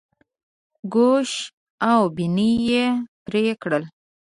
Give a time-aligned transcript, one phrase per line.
[0.93, 1.29] ګوش
[1.91, 2.85] او بیني یې
[3.25, 3.83] پرې کړل.